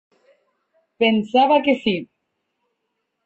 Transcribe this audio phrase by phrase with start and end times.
[1.03, 1.95] Pensava que sí.